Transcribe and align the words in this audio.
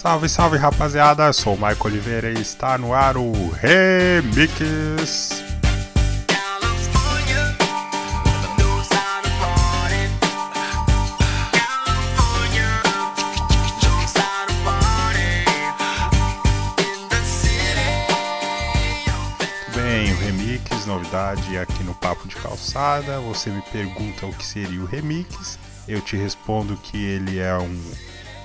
Salve, 0.00 0.30
salve 0.30 0.56
rapaziada, 0.56 1.26
eu 1.26 1.32
sou 1.34 1.52
o 1.52 1.56
Michael 1.56 1.76
Oliveira 1.84 2.30
e 2.30 2.40
está 2.40 2.78
no 2.78 2.94
ar 2.94 3.18
o 3.18 3.50
Remix. 3.50 5.42
Bem, 19.74 20.12
o 20.14 20.16
Remix, 20.16 20.86
novidade 20.86 21.58
aqui 21.58 21.84
no 21.84 21.94
Papo 21.96 22.26
de 22.26 22.36
Calçada. 22.36 23.20
Você 23.20 23.50
me 23.50 23.60
pergunta 23.70 24.24
o 24.24 24.32
que 24.32 24.46
seria 24.46 24.80
o 24.80 24.86
Remix, 24.86 25.58
eu 25.86 26.00
te 26.00 26.16
respondo 26.16 26.74
que 26.78 26.96
ele 26.96 27.38
é 27.38 27.54
um 27.58 27.78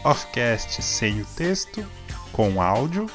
offcast 0.06 0.82
sem 0.84 1.20
o 1.20 1.26
texto, 1.26 1.84
com 2.32 2.62
áudio, 2.62 3.10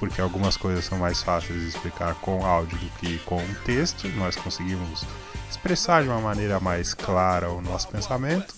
porque 0.00 0.20
algumas 0.20 0.56
coisas 0.56 0.84
são 0.84 0.98
mais 0.98 1.22
fáceis 1.22 1.60
de 1.60 1.68
explicar 1.68 2.16
com 2.16 2.44
áudio 2.44 2.76
do 2.76 2.86
que 2.98 3.18
com 3.20 3.40
texto. 3.64 4.08
Nós 4.08 4.34
conseguimos 4.34 5.06
expressar 5.48 6.02
de 6.02 6.08
uma 6.08 6.20
maneira 6.20 6.58
mais 6.58 6.92
clara 6.92 7.48
o 7.50 7.62
nosso 7.62 7.88
pensamento. 7.88 8.54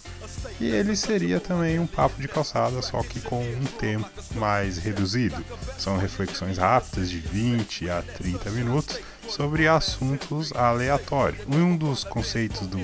E 0.58 0.66
ele 0.66 0.96
seria 0.96 1.38
também 1.40 1.78
um 1.78 1.86
papo 1.86 2.20
de 2.20 2.28
calçada, 2.28 2.80
só 2.80 3.02
que 3.02 3.20
com 3.20 3.42
um 3.42 3.64
tempo 3.78 4.08
mais 4.36 4.78
reduzido. 4.78 5.44
São 5.76 5.98
reflexões 5.98 6.56
rápidas 6.56 7.10
de 7.10 7.18
20 7.18 7.90
a 7.90 8.02
30 8.02 8.50
minutos 8.50 8.98
sobre 9.34 9.66
assuntos 9.66 10.52
aleatórios. 10.52 11.44
Um 11.52 11.76
dos 11.76 12.04
conceitos 12.04 12.68
do, 12.68 12.78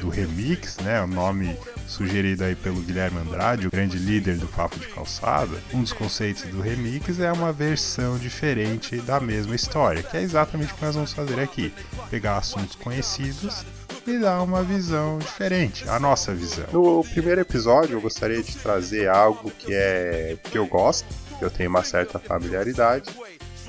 do 0.00 0.08
remix, 0.08 0.76
né, 0.78 1.02
o 1.02 1.08
nome 1.08 1.56
sugerido 1.88 2.44
aí 2.44 2.54
pelo 2.54 2.80
Guilherme 2.82 3.18
Andrade, 3.18 3.66
o 3.66 3.70
grande 3.70 3.98
líder 3.98 4.36
do 4.36 4.46
Papo 4.46 4.78
de 4.78 4.86
Calçada, 4.86 5.60
um 5.74 5.82
dos 5.82 5.92
conceitos 5.92 6.44
do 6.44 6.60
remix 6.60 7.18
é 7.18 7.32
uma 7.32 7.52
versão 7.52 8.16
diferente 8.16 8.96
da 8.98 9.18
mesma 9.18 9.56
história, 9.56 10.02
que 10.04 10.16
é 10.16 10.22
exatamente 10.22 10.72
o 10.72 10.76
que 10.76 10.84
nós 10.84 10.94
vamos 10.94 11.12
fazer 11.12 11.40
aqui. 11.40 11.74
Pegar 12.08 12.36
assuntos 12.36 12.76
conhecidos 12.76 13.64
e 14.06 14.18
dar 14.18 14.40
uma 14.42 14.62
visão 14.62 15.18
diferente, 15.18 15.88
a 15.88 15.98
nossa 15.98 16.32
visão. 16.32 16.66
No 16.72 17.02
primeiro 17.02 17.40
episódio 17.40 17.96
eu 17.96 18.00
gostaria 18.00 18.40
de 18.40 18.56
trazer 18.56 19.08
algo 19.08 19.50
que 19.50 19.74
é 19.74 20.38
que 20.44 20.56
eu 20.56 20.66
gosto, 20.66 21.08
que 21.38 21.44
eu 21.44 21.50
tenho 21.50 21.70
uma 21.70 21.82
certa 21.82 22.20
familiaridade, 22.20 23.10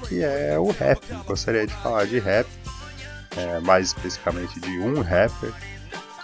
que 0.07 0.23
é 0.23 0.57
o 0.57 0.71
rap. 0.71 0.99
Gostaria 1.25 1.65
de 1.67 1.73
falar 1.75 2.05
de 2.05 2.19
rap, 2.19 2.47
é, 3.37 3.59
mais 3.59 3.87
especificamente 3.87 4.59
de 4.59 4.79
um 4.79 5.01
rapper 5.01 5.51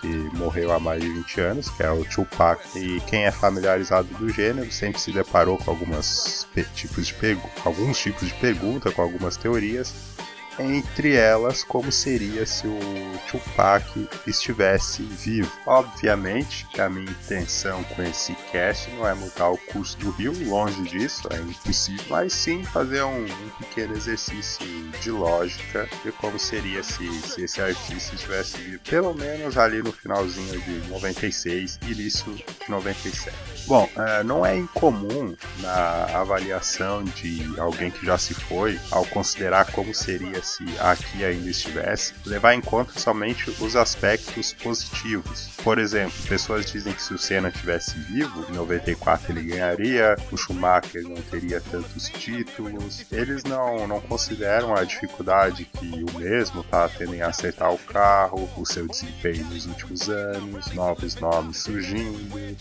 que 0.02 0.08
morreu 0.38 0.72
há 0.72 0.80
mais 0.80 1.02
de 1.02 1.10
20 1.10 1.42
anos, 1.42 1.70
que 1.70 1.84
é 1.84 1.90
o 1.90 2.06
Tupac. 2.06 2.62
E 2.78 3.00
quem 3.02 3.26
é 3.26 3.32
familiarizado 3.32 4.08
do 4.16 4.30
gênero 4.30 4.72
sempre 4.72 5.00
se 5.00 5.12
deparou 5.12 5.58
com 5.58 5.72
algumas 5.72 6.48
tipos 6.76 7.08
de 7.08 7.16
alguns 7.64 7.98
tipos 7.98 8.28
de 8.28 8.34
pergunta, 8.36 8.92
com 8.92 9.02
algumas 9.02 9.36
teorias 9.38 10.15
entre 10.60 11.16
elas 11.16 11.64
como 11.64 11.92
seria 11.92 12.46
se 12.46 12.68
o 12.68 12.80
Tupac 13.30 14.08
estivesse 14.26 15.04
vivo. 15.04 15.52
Obviamente 15.66 16.66
que 16.68 16.82
a 16.82 16.90
minha 16.90 17.10
intenção 17.10 17.84
com 17.84 18.04
esse 18.04 18.34
cast 18.52 18.90
não 18.92 19.08
é 19.08 19.14
mudar 19.14 19.50
o 19.50 19.58
curso 19.58 19.98
do 19.98 20.12
rio, 20.12 20.34
longe 20.48 20.82
disso, 20.84 21.28
é 21.32 21.38
impossível, 21.38 22.06
mas 22.10 22.34
sim 22.34 22.64
fazer 22.64 23.04
um, 23.04 23.26
um 23.26 23.50
pequeno 23.60 23.96
exercício 23.96 24.66
de 25.02 25.12
lógica 25.12 25.88
de 26.04 26.12
como 26.14 26.40
seria 26.40 26.84
se, 26.84 27.10
se 27.22 27.44
esse 27.44 27.62
artista 27.62 28.16
estivesse 28.16 28.58
vivo, 28.58 28.84
pelo 28.84 29.14
menos 29.14 29.58
ali 29.58 29.82
no 29.82 29.92
finalzinho 29.92 30.60
de 30.62 30.88
96, 30.90 31.80
início 31.84 32.34
de 32.34 32.46
97. 32.70 33.36
Bom, 33.68 33.90
é, 33.96 34.24
não 34.24 34.46
é 34.46 34.56
incomum 34.56 35.36
na 35.60 36.20
avaliação 36.20 37.04
de 37.04 37.60
alguém 37.60 37.92
que 37.92 38.06
já 38.06 38.18
se 38.18 38.34
foi, 38.34 38.80
ao 38.92 39.06
considerar 39.06 39.72
como 39.72 39.94
seria 39.94 40.42
se 40.46 40.64
aqui 40.80 41.26
ainda 41.26 41.50
estivesse, 41.50 42.14
levar 42.26 42.54
em 42.54 42.62
conta 42.62 42.98
somente 43.00 43.50
os 43.60 43.76
aspectos 43.76 44.54
positivos. 44.54 45.50
Por 45.64 45.80
exemplo, 45.80 46.14
pessoas 46.28 46.72
dizem 46.72 46.94
que 46.94 47.02
se 47.02 47.14
o 47.14 47.18
Senna 47.18 47.50
tivesse 47.50 47.98
vivo, 48.00 48.46
em 48.50 48.54
94 48.54 49.32
ele 49.32 49.50
ganharia, 49.50 50.16
o 50.32 50.38
Schumacher 50.38 51.04
não 51.04 51.16
teria 51.16 51.60
tantos 51.60 52.08
títulos. 52.10 53.06
Eles 53.12 53.44
não, 53.44 53.88
não 53.88 54.00
consideram 54.02 54.76
a 54.76 54.84
dificuldade 54.84 55.66
que 55.66 56.04
o 56.04 56.20
mesmo 56.20 56.62
está 56.62 56.88
tendo 56.88 57.16
em 57.16 57.22
acertar 57.22 57.74
o 57.74 57.80
carro, 57.80 58.50
o 58.56 58.66
seu 58.66 58.88
desempenho 58.88 59.46
nos 59.46 59.66
últimos 59.66 60.10
anos, 60.10 60.72
novos 60.74 61.16
nomes 61.16 61.58
surgindo. 61.58 62.16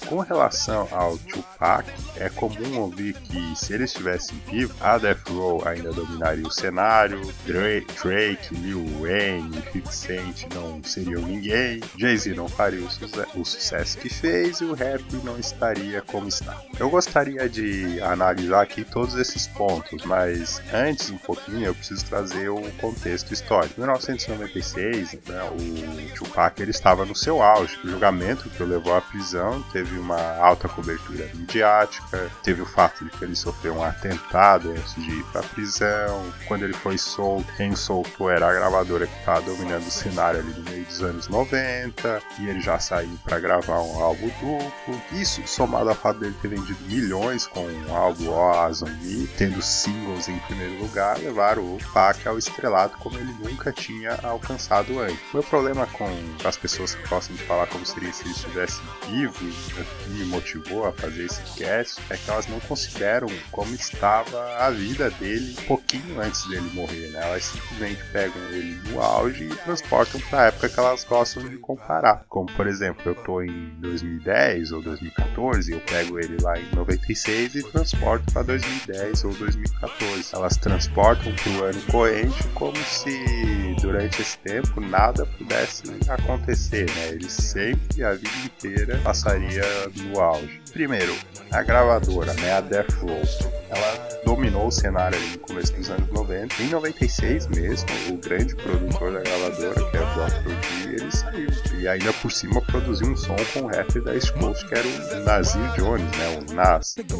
Com 0.06 0.20
relação 0.20 0.88
ao 0.90 1.18
Tupac, 1.18 1.90
é 2.16 2.28
comum 2.30 2.80
ouvir 2.80 3.14
que 3.14 3.54
se 3.56 3.74
ele 3.74 3.84
estivesse 3.84 4.32
vivo, 4.50 4.74
a 4.80 4.96
Death 4.96 5.28
Row 5.28 5.66
ainda 5.66 5.92
dominaria 5.92 6.46
o 6.46 6.50
cenário, 6.50 7.20
Drake 7.44 7.73
Drake, 7.80 8.54
Lil 8.54 8.84
Wayne, 9.00 9.62
50 9.72 9.90
Cent 9.90 10.46
não 10.54 10.82
seriam 10.82 11.22
ninguém, 11.22 11.80
Jay-Z 11.96 12.34
não 12.34 12.48
faria 12.48 12.84
o, 12.84 12.90
su 12.90 13.04
o, 13.34 13.44
sucesso 13.44 13.98
que 13.98 14.08
fez 14.08 14.60
e 14.60 14.64
o 14.64 14.74
rap 14.74 15.02
não 15.24 15.38
estaria 15.38 16.02
como 16.02 16.28
está. 16.28 16.60
Eu 16.78 16.90
gostaria 16.90 17.48
de 17.48 18.00
analisar 18.00 18.62
aqui 18.62 18.84
todos 18.84 19.14
esses 19.14 19.46
pontos, 19.46 20.04
mas 20.04 20.60
antes 20.72 21.10
um 21.10 21.18
pouquinho 21.18 21.66
eu 21.66 21.74
preciso 21.74 22.04
trazer 22.06 22.48
o 22.48 22.60
contexto 22.80 23.32
histórico. 23.32 23.74
Em 23.76 23.80
1996, 23.80 25.18
né, 25.26 25.42
o 25.50 26.14
Tupac 26.14 26.60
ele 26.60 26.70
estava 26.70 27.04
no 27.04 27.14
seu 27.14 27.42
auge. 27.42 27.78
O 27.84 27.88
julgamento 27.88 28.48
que 28.50 28.62
o 28.62 28.66
levou 28.66 28.94
à 28.94 29.00
prisão 29.00 29.62
teve 29.72 29.98
uma 29.98 30.36
alta 30.38 30.68
cobertura 30.68 31.28
midiática, 31.34 32.30
teve 32.42 32.62
o 32.62 32.66
fato 32.66 33.04
de 33.04 33.10
que 33.10 33.24
ele 33.24 33.36
sofreu 33.36 33.74
um 33.74 33.82
atentado 33.82 34.70
antes 34.70 34.94
de 34.94 35.10
ir 35.10 35.24
para 35.24 35.40
a 35.40 35.44
prisão. 35.44 36.32
Quando 36.46 36.64
ele 36.64 36.74
foi 36.74 36.98
solto, 36.98 37.50
quem 37.64 37.74
soltou 37.74 38.30
era 38.30 38.46
a 38.46 38.52
gravadora 38.52 39.06
que 39.06 39.18
estava 39.18 39.40
dominando 39.40 39.86
o 39.86 39.90
cenário 39.90 40.40
ali 40.40 40.52
no 40.52 40.70
meio 40.70 40.84
dos 40.84 41.02
anos 41.02 41.28
90, 41.28 42.22
e 42.38 42.48
ele 42.50 42.60
já 42.60 42.78
saiu 42.78 43.18
para 43.24 43.40
gravar 43.40 43.80
um 43.80 44.02
álbum 44.02 44.28
duplo. 44.38 45.00
Isso, 45.12 45.40
somado 45.46 45.88
ao 45.88 45.94
fato 45.94 46.20
dele 46.20 46.36
ter 46.42 46.48
vendido 46.48 46.78
milhões 46.84 47.46
com 47.46 47.64
um 47.66 47.96
álbum 47.96 48.34
Awesome 48.34 48.94
Me, 48.96 49.26
tendo 49.38 49.62
singles 49.62 50.28
em 50.28 50.38
primeiro 50.40 50.78
lugar, 50.78 51.18
levaram 51.18 51.62
o 51.62 51.78
Pac 51.94 52.28
ao 52.28 52.36
estrelado 52.36 52.98
como 52.98 53.16
ele 53.16 53.34
nunca 53.42 53.72
tinha 53.72 54.18
alcançado 54.22 55.00
antes. 55.00 55.18
O 55.32 55.38
meu 55.38 55.42
problema 55.42 55.86
com 55.86 56.06
as 56.46 56.58
pessoas 56.58 56.94
que 56.94 57.08
gostam 57.08 57.34
de 57.34 57.42
falar 57.44 57.66
como 57.68 57.86
seria 57.86 58.12
se 58.12 58.24
ele 58.24 58.32
estivesse 58.32 58.82
vivo 59.08 59.36
e 59.42 60.10
me 60.10 60.26
motivou 60.26 60.86
a 60.86 60.92
fazer 60.92 61.24
esse 61.24 61.40
cast 61.56 61.98
é 62.10 62.16
que 62.18 62.30
elas 62.30 62.46
não 62.46 62.60
consideram 62.60 63.28
como 63.50 63.74
estava 63.74 64.58
a 64.58 64.68
vida 64.68 65.10
dele 65.12 65.56
um 65.60 65.64
pouquinho 65.64 66.20
antes 66.20 66.46
dele 66.46 66.70
morrer, 66.74 67.08
né? 67.08 67.20
Elas 67.22 67.53
simplesmente 67.54 68.02
pegam 68.12 68.42
ele 68.50 68.80
no 68.88 69.00
auge 69.00 69.44
e 69.44 69.48
transportam 69.48 70.20
para 70.28 70.40
a 70.40 70.46
época 70.46 70.68
que 70.68 70.78
elas 70.78 71.04
gostam 71.04 71.48
de 71.48 71.56
comparar. 71.58 72.24
Como 72.28 72.46
por 72.52 72.66
exemplo, 72.66 73.02
eu 73.06 73.14
tô 73.14 73.42
em 73.42 73.74
2010 73.78 74.72
ou 74.72 74.82
2014, 74.82 75.72
eu 75.72 75.80
pego 75.80 76.18
ele 76.18 76.36
lá 76.40 76.58
em 76.58 76.74
96 76.74 77.54
e 77.54 77.62
transporto 77.62 78.32
para 78.32 78.42
2010 78.42 79.24
ou 79.24 79.34
2014. 79.34 80.34
Elas 80.34 80.56
transportam 80.56 81.32
para 81.34 81.52
o 81.52 81.64
ano 81.64 81.82
corrente 81.90 82.48
como 82.54 82.76
se 82.76 83.73
durante 83.84 84.22
esse 84.22 84.38
tempo 84.38 84.80
nada 84.80 85.26
pudesse 85.26 85.82
acontecer, 86.08 86.90
né? 86.90 87.08
Ele 87.08 87.28
sempre, 87.28 88.02
a 88.02 88.14
vida 88.14 88.30
inteira, 88.44 88.98
passaria 89.04 89.62
no 89.96 90.18
auge. 90.18 90.60
Primeiro, 90.72 91.14
a 91.52 91.62
gravadora, 91.62 92.32
né, 92.34 92.52
a 92.52 92.60
Death 92.60 92.92
Row, 92.94 93.22
ela 93.68 94.08
dominou 94.24 94.68
o 94.68 94.72
cenário 94.72 95.18
ali 95.18 95.32
no 95.32 95.38
começo 95.38 95.74
dos 95.74 95.90
anos 95.90 96.10
90. 96.10 96.62
Em 96.62 96.68
96 96.68 97.46
mesmo, 97.48 97.88
o 98.10 98.16
grande 98.16 98.56
produtor 98.56 99.12
da 99.12 99.20
gravadora, 99.20 99.90
que 99.90 99.96
é 99.96 100.00
o 100.00 100.04
Dr. 100.04 100.50
G, 100.66 100.88
ele 100.88 101.10
saiu. 101.12 101.48
E 101.78 101.86
ainda 101.86 102.12
por 102.14 102.32
cima 102.32 102.62
produziu 102.62 103.08
um 103.08 103.16
som 103.16 103.36
com 103.52 103.60
o 103.60 103.66
rapper 103.66 104.02
da 104.02 104.12
Coast, 104.40 104.66
que 104.66 104.74
era 104.74 104.88
o 104.88 105.24
Nazir 105.24 105.72
Jones, 105.76 106.10
né, 106.16 106.38
o 106.40 106.54
Nas. 106.54 106.94
Fatal, 106.94 107.18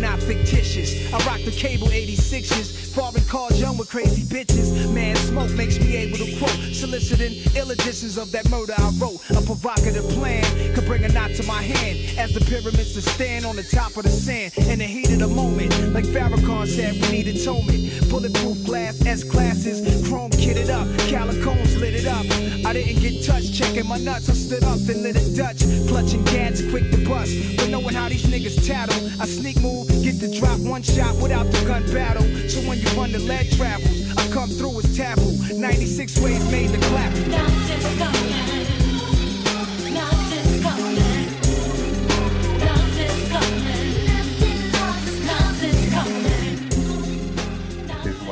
not. 0.00 0.57
I 0.58 1.24
rock 1.24 1.40
the 1.44 1.52
cable 1.52 1.86
86s. 1.86 2.92
Foreign 2.92 3.24
cars, 3.26 3.60
young 3.60 3.76
with 3.76 3.88
crazy 3.88 4.22
bitches. 4.22 4.92
Man, 4.92 5.14
smoke 5.14 5.52
makes 5.52 5.78
me 5.78 5.94
able 5.96 6.18
to 6.18 6.36
quote. 6.36 6.74
Soliciting 6.74 7.44
ill 7.54 7.70
editions 7.70 8.18
of 8.18 8.32
that 8.32 8.50
murder 8.50 8.74
I 8.76 8.90
wrote. 8.98 9.20
A 9.30 9.40
provocative 9.40 10.08
plan 10.10 10.42
could 10.74 10.84
bring 10.84 11.04
a 11.04 11.08
knot 11.08 11.30
to 11.36 11.44
my 11.44 11.62
hand. 11.62 12.18
As 12.18 12.34
the 12.34 12.40
pyramids 12.40 12.94
to 12.94 13.02
stand 13.02 13.46
on 13.46 13.54
the 13.54 13.62
top 13.62 13.96
of 13.96 14.02
the 14.02 14.10
sand. 14.10 14.52
In 14.58 14.80
the 14.80 14.84
heat 14.84 15.12
of 15.12 15.20
the 15.20 15.28
moment, 15.28 15.70
like 15.94 16.06
Farrakhan 16.06 16.66
said, 16.66 16.94
we 17.02 17.22
need 17.22 17.28
atonement. 17.28 18.10
Bulletproof 18.10 18.64
glass, 18.64 19.06
S 19.06 19.22
classes, 19.22 19.78
chrome 20.08 20.30
kitted 20.32 20.70
up. 20.70 20.88
Calicones 21.06 21.78
lit 21.78 21.94
it 21.94 22.06
up. 22.06 22.26
I 22.66 22.72
didn't 22.72 23.00
get 23.00 23.24
touched, 23.24 23.54
checking 23.54 23.86
my 23.86 23.98
nuts. 23.98 24.28
I 24.28 24.32
stood 24.32 24.64
up 24.64 24.80
and 24.88 25.02
lit 25.04 25.14
it 25.14 25.36
Dutch. 25.36 25.62
Clutching 25.88 26.24
cats, 26.24 26.68
quick 26.68 26.90
to 26.90 27.08
bust. 27.08 27.32
But 27.56 27.68
knowing 27.68 27.94
how 27.94 28.08
these 28.08 28.26
niggas 28.26 28.66
tattle. 28.66 28.98
I 29.20 29.26
sneak 29.26 29.60
move, 29.62 29.86
get 30.02 30.18
the 30.18 30.28
one 30.56 30.82
shot 30.82 31.14
without 31.16 31.50
the 31.50 31.64
gun 31.66 31.84
battle. 31.92 32.22
So 32.48 32.60
when 32.68 32.78
you 32.78 32.88
run 32.90 33.12
the 33.12 33.18
lead 33.18 33.50
travels, 33.52 34.16
I 34.16 34.26
come 34.32 34.48
through 34.50 34.78
as 34.80 34.96
taboo. 34.96 35.36
96 35.54 36.20
ways 36.20 36.50
made 36.50 36.70
the 36.70 36.78
clap. 36.86 38.57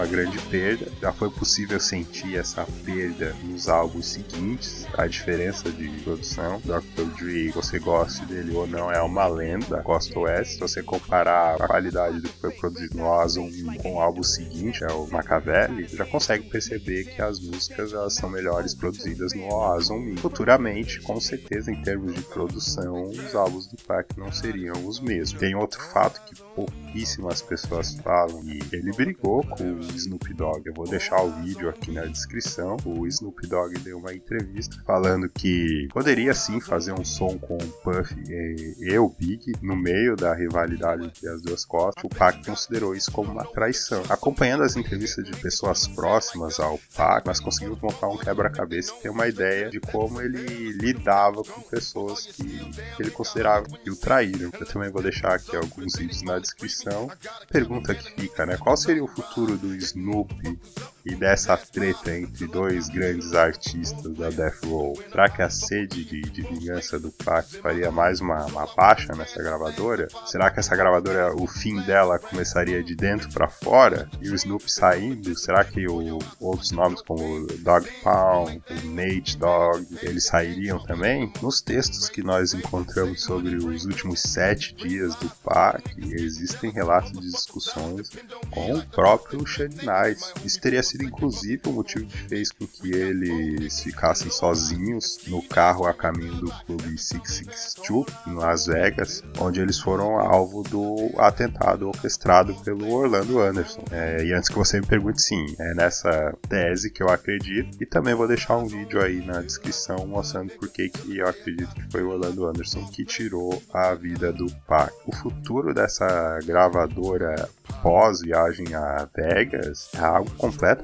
Grande 0.07 0.39
perda. 0.51 0.87
Já 1.01 1.13
foi 1.13 1.31
possível 1.31 1.79
sentir 1.81 2.37
essa 2.37 2.67
perda 2.85 3.35
nos 3.45 3.69
álbuns 3.69 4.07
seguintes. 4.07 4.87
A 4.97 5.07
diferença 5.07 5.71
de 5.71 5.89
produção, 6.01 6.61
Dr. 6.65 7.05
Dre, 7.19 7.51
você 7.51 7.79
goste 7.79 8.25
dele 8.27 8.55
ou 8.55 8.67
não, 8.67 8.91
é 8.91 9.01
uma 9.01 9.27
lenda 9.27 9.67
da 9.77 9.83
Costa 9.83 10.19
Oeste. 10.19 10.55
Se 10.55 10.61
você 10.61 10.83
comparar 10.83 11.57
a 11.61 11.67
qualidade 11.67 12.21
do 12.21 12.29
que 12.29 12.41
foi 12.41 12.51
produzido 12.53 12.97
no 12.97 13.07
Ozone 13.07 13.79
com 13.79 13.95
o 13.95 14.01
álbum 14.01 14.23
seguinte, 14.23 14.85
é 14.85 14.93
o 14.93 15.07
Machiavelli, 15.07 15.87
já 15.89 16.05
consegue 16.05 16.49
perceber 16.49 17.05
que 17.05 17.21
as 17.21 17.41
músicas 17.41 17.93
elas 17.93 18.15
são 18.15 18.29
melhores 18.29 18.75
produzidas 18.75 19.33
no 19.35 19.53
Ozone. 19.53 20.17
Futuramente, 20.17 21.01
com 21.01 21.21
certeza, 21.21 21.71
em 21.71 21.83
termos 21.83 22.15
de 22.15 22.23
produção, 22.23 23.11
os 23.11 23.35
álbuns 23.35 23.67
do 23.67 23.77
Pac 23.83 24.17
não 24.17 24.33
seriam 24.33 24.87
os 24.87 25.01
mesmos. 25.01 25.39
Tem 25.39 25.55
outro 25.55 25.81
fato 25.81 26.21
que 26.27 26.41
pouquíssimas 26.55 27.43
pessoas 27.43 27.95
falam 27.97 28.43
e 28.45 28.61
ele 28.73 28.93
brigou 28.93 29.45
com 29.47 29.81
Snoop 29.97 30.33
Dogg. 30.35 30.63
Eu 30.67 30.75
vou 30.75 30.87
deixar 30.87 31.23
o 31.23 31.31
vídeo 31.43 31.69
aqui 31.69 31.93
na 31.93 32.05
descrição. 32.05 32.77
O 32.85 33.07
Snoop 33.07 33.47
Dogg 33.47 33.79
deu 33.81 33.99
uma 33.99 34.13
entrevista 34.15 34.77
falando 34.85 35.29
que 35.29 35.89
poderia 35.93 36.35
sim 36.35 36.61
fazer 36.61 36.93
um 36.93 37.05
som 37.05 37.39
com 37.39 37.57
o 37.57 37.69
Puff 37.83 38.15
e, 38.29 38.99
o 38.99 39.09
Big 39.09 39.53
no 39.61 39.77
meio 39.77 40.17
da 40.17 40.35
rivalidade 40.35 41.05
entre 41.05 41.29
as 41.29 41.43
duas 41.43 41.65
costas. 41.65 42.03
O 42.05 42.09
Pac 42.09 42.45
considerou 42.45 42.95
isso 42.95 43.11
como 43.13 43.31
uma 43.31 43.45
traição. 43.45 44.03
Acompanhando 44.09 44.63
as 44.63 44.77
entrevistas 44.77 45.25
de 45.25 45.37
pessoas 45.37 45.87
próximas 45.87 46.59
ao 46.59 46.79
Pac, 46.95 47.27
nós 47.27 47.41
conseguimos 47.41 47.81
montar 47.81 48.09
um 48.09 48.17
quebra-cabeça 48.17 48.95
e 48.99 49.03
ter 49.03 49.11
uma 49.11 49.27
ideia 49.27 49.71
de 49.71 49.81
como 49.81 50.21
ele 50.21 50.73
lidava 50.73 51.43
com 51.43 51.61
pessoas 51.63 52.27
que, 52.27 52.71
que 52.97 53.03
ele 53.03 53.11
considerava 53.11 53.67
que 53.67 53.91
o 53.91 53.97
traíram. 53.97 54.51
Eu 54.59 54.67
também 54.67 54.91
vou 54.91 55.03
deixar 55.03 55.35
aqui 55.35 55.57
alguns 55.57 55.97
vídeos 55.97 56.23
na 56.23 56.39
descrição. 56.39 57.11
Pergunta 57.51 57.95
que 57.95 58.13
fica, 58.13 58.47
né? 58.47 58.57
Qual 58.57 58.77
seria 58.77 59.05
o 59.05 59.09
futuro 59.09 59.57
do 59.57 59.77
Snoopy 59.87 60.59
e 61.07 61.15
dessa 61.15 61.57
treta 61.57 62.17
entre 62.17 62.49
dois 62.49 62.89
grandes 62.89 63.33
artistas 63.33 64.13
da 64.15 64.29
Death 64.29 64.65
Row? 64.65 65.01
Será 65.09 65.29
que 65.29 65.41
a 65.41 65.49
sede 65.49 66.05
de, 66.05 66.21
de 66.21 66.43
vingança 66.43 66.99
do 66.99 67.13
Pac 67.13 67.49
faria 67.59 67.93
mais 67.93 68.21
uma, 68.21 68.45
uma 68.47 68.67
baixa 68.75 69.15
nessa 69.15 69.41
gravadora? 69.41 70.09
Será 70.27 70.51
que 70.51 70.59
essa 70.59 70.75
gravadora, 70.75 71.33
o 71.37 71.47
fim 71.47 71.81
dela 71.83 72.19
começaria 72.19 72.83
de 72.83 72.97
dentro 72.97 73.31
para 73.33 73.49
fora 73.49 74.11
e 74.21 74.29
o 74.29 74.35
Snoopy 74.35 74.71
saindo? 74.71 75.39
Será 75.39 75.65
que 75.65 75.87
o, 75.87 76.19
outros 76.41 76.73
nomes 76.73 77.01
como 77.03 77.47
Dog 77.59 77.89
Pound, 78.03 78.61
o 78.69 78.87
Nate 78.89 79.39
Dog, 79.39 79.87
eles 80.03 80.27
sairiam 80.27 80.85
também? 80.85 81.33
Nos 81.41 81.61
textos 81.61 82.09
que 82.09 82.23
nós 82.23 82.53
encontramos 82.53 83.23
sobre 83.23 83.55
os 83.55 83.85
últimos 83.85 84.21
sete 84.23 84.75
dias 84.75 85.15
do 85.17 85.31
Pac, 85.45 85.83
existem 85.99 86.73
relatos 86.73 87.13
de 87.13 87.31
discussões 87.31 88.11
com 88.51 88.75
o 88.75 88.87
próprio 88.87 89.47
Shane 89.47 89.77
Knight. 89.77 90.21
Isso 90.45 90.61
teria 90.61 90.83
sido 90.83 90.96
inclusive 91.05 91.63
o 91.67 91.73
motivo 91.73 92.07
que 92.07 92.29
fez 92.29 92.51
com 92.51 92.67
que 92.67 92.93
eles 92.93 93.81
ficassem 93.81 94.31
sozinhos 94.31 95.21
no 95.27 95.43
carro 95.43 95.87
a 95.87 95.95
caminho 95.95 96.35
do 96.35 96.51
clube 96.65 96.99
662 96.99 98.07
em 98.27 98.35
Las 98.35 98.67
Vegas, 98.67 99.23
onde 99.39 99.61
eles 99.61 99.79
foram 99.79 100.19
alvo 100.19 100.63
do 100.63 101.11
atentado 101.19 101.89
orquestrado 101.89 102.55
pelo 102.63 102.91
Orlando 102.91 103.41
Anderson. 103.41 103.85
É, 103.91 104.25
e 104.25 104.33
antes 104.33 104.49
que 104.49 104.57
você 104.57 104.81
me 104.81 104.87
pergunte, 104.87 105.23
sim, 105.23 105.45
é 105.59 105.75
nessa 105.75 106.35
tese 106.49 106.91
que 106.91 107.03
eu 107.03 107.09
acredito. 107.09 107.77
E 107.81 107.87
também 107.87 108.15
vou 108.15 108.29
deixar 108.29 108.57
um 108.57 108.67
vídeo 108.67 109.03
aí 109.03 109.25
na 109.25 109.41
descrição 109.41 110.07
mostrando 110.07 110.53
por 110.53 110.69
que 110.69 110.91
eu 111.09 111.27
acredito 111.27 111.75
que 111.75 111.91
foi 111.91 112.03
o 112.03 112.11
Orlando 112.11 112.47
Anderson 112.47 112.85
que 112.87 113.05
tirou 113.05 113.63
a 113.73 113.95
vida 113.95 114.33
do 114.33 114.47
Pac. 114.67 114.93
O 115.07 115.15
futuro 115.15 115.73
dessa 115.75 116.39
gravadora 116.45 117.49
pós-viagem 117.83 118.75
a 118.75 119.09
Vegas 119.15 119.91
é 119.95 120.01
algo 120.01 120.31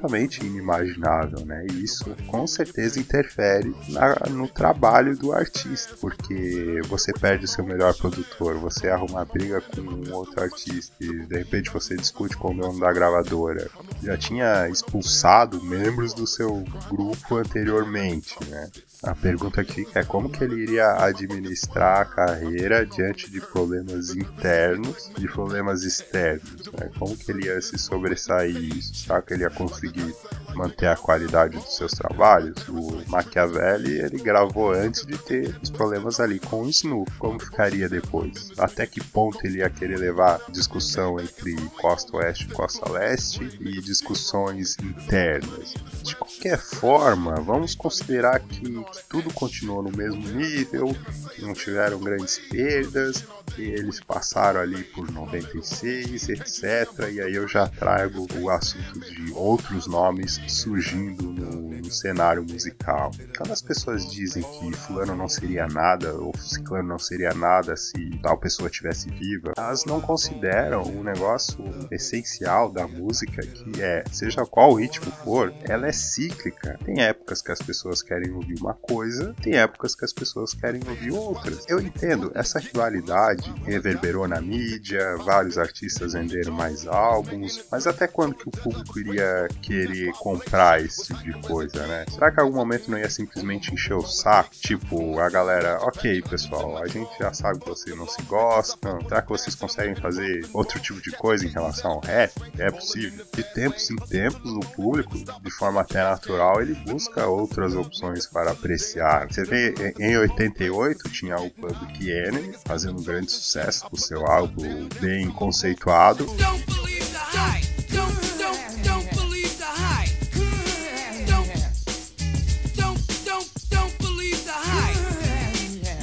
completamente 0.03 0.45
inimaginável, 0.45 1.45
né? 1.45 1.65
E 1.71 1.83
isso 1.83 2.15
com 2.27 2.45
certeza 2.45 2.99
interfere 2.99 3.73
na, 3.89 4.15
no 4.29 4.47
trabalho 4.47 5.17
do 5.17 5.31
artista, 5.31 5.95
porque 5.99 6.81
você 6.87 7.13
perde 7.13 7.45
o 7.45 7.47
seu 7.47 7.63
melhor 7.63 7.95
produtor, 7.95 8.55
você 8.55 8.89
arruma 8.89 9.23
briga 9.25 9.61
com 9.61 9.81
um 9.81 10.13
outro 10.13 10.43
artista 10.43 10.93
e 10.99 11.25
de 11.25 11.37
repente 11.37 11.69
você 11.69 11.95
discute 11.95 12.35
com 12.35 12.53
o 12.53 12.57
dono 12.57 12.79
da 12.79 12.91
gravadora. 12.91 13.69
Já 14.01 14.17
tinha 14.17 14.67
expulsado 14.67 15.63
membros 15.63 16.13
do 16.13 16.27
seu 16.27 16.63
grupo 16.89 17.37
anteriormente, 17.37 18.35
né? 18.49 18.69
A 19.03 19.13
pergunta 19.13 19.65
fica 19.65 19.99
é 19.99 20.03
como 20.05 20.29
que 20.29 20.43
ele 20.43 20.61
iria 20.61 21.03
administrar 21.03 22.01
a 22.01 22.05
carreira 22.05 22.85
diante 22.85 23.29
de 23.29 23.41
problemas 23.41 24.15
internos, 24.15 25.11
de 25.17 25.27
problemas 25.27 25.83
externos, 25.83 26.71
né? 26.71 26.89
Como 26.97 27.17
que 27.17 27.29
ele 27.29 27.47
ia 27.47 27.61
se 27.61 27.77
sobressair 27.77 28.55
isso? 28.55 29.05
Que 29.27 29.33
ele 29.33 29.43
ia 29.43 29.49
conseguir 29.49 30.15
manter 30.53 30.87
a 30.87 30.95
qualidade 30.95 31.57
dos 31.57 31.75
seus 31.75 31.91
trabalhos? 31.91 32.67
O 32.67 33.01
Machiavelli, 33.07 33.99
ele 33.99 34.17
gravou 34.17 34.71
antes 34.71 35.05
de 35.05 35.17
ter 35.17 35.55
os 35.61 35.69
problemas 35.69 36.19
ali 36.19 36.39
com 36.39 36.61
o 36.61 36.69
Snoop. 36.69 37.11
Como 37.17 37.39
ficaria 37.39 37.89
depois? 37.89 38.51
Até 38.57 38.85
que 38.85 39.03
ponto 39.03 39.45
ele 39.45 39.59
ia 39.59 39.69
querer 39.69 39.97
levar 39.97 40.39
discussão 40.49 41.19
entre 41.19 41.55
costa 41.81 42.17
oeste 42.17 42.45
e 42.45 42.53
costa 42.53 42.91
leste 42.91 43.43
e 43.59 43.81
discussões 43.81 44.77
internas? 44.79 45.73
De 46.03 46.15
qualquer 46.15 46.57
forma, 46.57 47.35
vamos 47.35 47.75
considerar 47.75 48.39
que, 48.39 48.61
que 48.61 49.03
tudo 49.09 49.33
continuou 49.33 49.83
no 49.83 49.91
mesmo 49.91 50.27
nível, 50.29 50.95
não 51.39 51.53
tiveram 51.53 51.99
grandes 51.99 52.39
perdas, 52.49 53.25
que 53.45 53.61
eles 53.61 53.99
passaram 53.99 54.59
ali 54.59 54.83
por 54.83 55.11
96, 55.11 56.29
etc. 56.29 56.63
E 57.11 57.21
aí 57.21 57.35
eu 57.35 57.47
já 57.47 57.67
trago 57.67 58.27
o 58.39 58.49
assunto 58.49 58.99
de 58.99 59.31
outros 59.33 59.87
nomes 59.87 60.39
surgindo 60.47 61.31
no, 61.31 61.69
no 61.69 61.91
cenário 61.91 62.43
musical. 62.43 63.11
Quando 63.37 63.51
as 63.51 63.61
pessoas 63.61 64.09
dizem 64.11 64.43
que 64.43 64.73
fulano 64.73 65.15
não 65.15 65.29
seria 65.29 65.67
nada 65.67 66.13
ou 66.13 66.35
ciclano 66.37 66.87
não 66.89 66.99
seria 66.99 67.33
nada 67.33 67.75
se 67.75 67.93
tal 68.21 68.37
pessoa 68.37 68.69
tivesse 68.69 69.09
viva, 69.09 69.53
elas 69.57 69.85
não 69.85 70.01
consideram 70.01 70.83
um 70.83 71.03
negócio 71.03 71.63
essencial 71.91 72.71
da 72.71 72.87
música 72.87 73.41
que 73.41 73.81
é, 73.81 74.03
seja 74.11 74.45
qual 74.45 74.71
o 74.71 74.75
ritmo 74.75 75.11
for, 75.23 75.53
ela 75.63 75.87
é 75.87 75.91
cíclica. 75.91 76.77
Tem 76.83 77.01
épocas 77.01 77.41
que 77.41 77.51
as 77.51 77.59
pessoas 77.59 78.01
querem 78.01 78.31
ouvir 78.31 78.59
uma 78.59 78.73
coisa, 78.73 79.33
tem 79.41 79.55
épocas 79.55 79.95
que 79.95 80.05
as 80.05 80.13
pessoas 80.13 80.53
querem 80.53 80.81
ouvir 80.87 81.11
outras. 81.11 81.65
Eu 81.67 81.79
entendo, 81.79 82.31
essa 82.33 82.59
rivalidade 82.59 83.32
reverberou 83.65 84.27
na 84.27 84.41
mídia, 84.41 85.17
vários 85.17 85.57
artistas 85.57 86.13
venderam 86.13 86.53
mais 86.53 86.87
álbuns, 86.87 87.65
mas 87.71 87.87
até 87.87 88.07
quando 88.07 88.35
que 88.35 88.47
o 88.47 88.51
público 88.51 88.99
iria 88.99 89.47
querer 89.61 90.11
comprar 90.13 90.81
esse 90.83 91.05
tipo 91.05 91.23
de 91.23 91.33
coisa, 91.47 91.85
né? 91.87 92.05
Será 92.09 92.31
que 92.31 92.39
algum 92.39 92.55
momento 92.55 92.89
não 92.89 92.97
ia 92.97 93.09
simplesmente 93.09 93.73
encher 93.73 93.95
o 93.95 94.05
saco? 94.05 94.51
Tipo, 94.51 95.19
a 95.19 95.29
galera, 95.29 95.79
ok 95.81 96.21
pessoal, 96.21 96.77
a 96.81 96.87
gente 96.87 97.11
já 97.19 97.33
sabe 97.33 97.59
que 97.59 97.69
vocês 97.69 97.95
não 97.95 98.07
se 98.07 98.21
gostam, 98.23 99.01
será 99.07 99.21
que 99.21 99.29
vocês 99.29 99.55
conseguem 99.55 99.95
fazer 99.95 100.45
outro 100.53 100.79
tipo 100.79 101.01
de 101.01 101.11
coisa 101.11 101.45
em 101.45 101.49
relação 101.49 101.91
ao 101.91 101.99
rap? 102.01 102.31
É 102.57 102.71
possível. 102.71 103.25
De 103.33 103.43
tempos 103.53 103.89
em 103.89 103.95
tempos, 103.95 104.51
o 104.51 104.59
público, 104.75 105.17
de 105.41 105.51
forma 105.51 105.81
até 105.81 106.03
natural, 106.03 106.61
ele 106.61 106.75
busca 106.85 107.25
outras 107.27 107.75
opções 107.75 108.25
para 108.25 108.51
apreciar. 108.51 109.27
Você 109.31 109.43
vê, 109.43 109.73
em 109.99 110.17
88 110.17 111.09
tinha 111.09 111.37
o 111.37 111.49
Public 111.49 112.09
Enemy 112.09 112.53
fazendo 112.65 112.99
um 112.99 113.03
grande 113.03 113.22
sucesso 113.31 113.85
com 113.89 113.95
seu 113.95 114.25
álbum 114.25 114.87
bem 114.99 115.29
conceituado. 115.31 116.27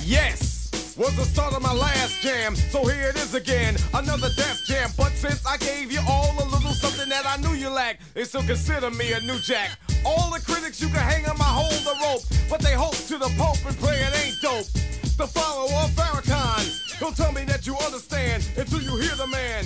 Yes! 0.05 0.95
Was 0.97 1.15
the 1.17 1.25
start 1.25 1.55
of 1.55 1.63
my 1.63 1.73
last 1.73 2.21
jam. 2.21 2.55
So 2.57 2.85
here 2.85 3.09
it 3.09 3.17
is 3.17 3.35
again, 3.35 3.77
another 3.95 4.29
death 4.37 4.61
jam. 4.67 4.91
But 4.97 5.13
since 5.13 5.47
I 5.47 5.57
gave 5.57 5.91
you 5.93 6.01
all 6.07 6.35
a 6.39 6.45
little 6.45 6.73
something 6.73 7.09
that 7.09 7.25
I 7.27 7.37
knew 7.41 7.55
you 7.55 7.71
lacked, 7.71 8.03
they 8.15 8.25
still 8.25 8.43
consider 8.43 8.91
me 8.91 9.13
a 9.13 9.21
new 9.21 9.39
jack. 9.39 9.79
All 10.05 10.31
the 10.31 10.41
critics 10.41 10.81
you 10.81 10.89
can 10.89 10.99
hang 11.01 11.27
on 11.27 11.39
my 11.39 11.45
hold 11.45 11.73
the 11.85 11.95
rope, 12.03 12.23
but 12.51 12.61
they 12.61 12.75
hope 12.75 12.97
to 13.09 13.19
the 13.19 13.31
Pope 13.39 13.65
and 13.67 13.77
pray 13.79 13.97
it 14.01 14.13
ain't 14.25 14.41
dope. 14.43 14.67
The 15.17 15.27
follower 15.27 15.85
of 15.85 15.91
Farrakhan, 15.93 16.90
don't 17.01 17.17
tell 17.17 17.33
me 17.33 17.45
that 17.47 17.67
you 17.67 17.75
understand 17.79 18.47
until 18.57 18.81
you 18.81 18.97
hear 18.97 19.17
the 19.17 19.27
man. 19.27 19.65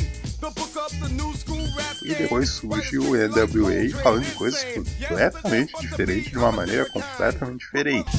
E 2.02 2.14
depois 2.14 2.50
surge 2.50 2.98
o 2.98 3.16
NWA 3.16 4.02
falando 4.02 4.24
de 4.24 4.32
coisas 4.32 4.62
completamente 4.74 5.80
diferentes, 5.80 6.30
de 6.30 6.38
uma 6.38 6.52
maneira 6.52 6.84
completamente 6.90 7.60
diferente. 7.60 8.10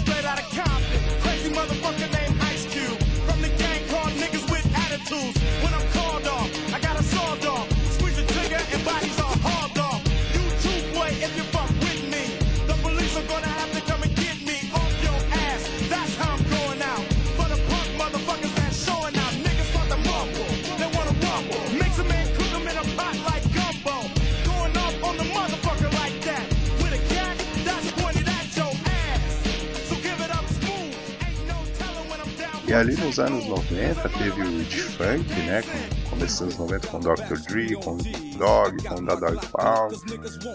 Ali 32.76 32.96
nos 32.96 33.20
anos 33.20 33.46
90 33.46 34.10
teve 34.10 34.42
o 34.42 34.64
de 34.64 34.82
funk, 34.82 35.34
né? 35.46 35.64
Começando 36.10 36.48
nos 36.48 36.58
90 36.58 36.88
com 36.88 37.00
Dr. 37.00 37.40
Dre, 37.48 37.76
com 37.76 37.98
Dog, 38.38 38.84
com 38.84 39.04
Da 39.04 39.16
Dog 39.16 39.40
Pound. 39.48 39.96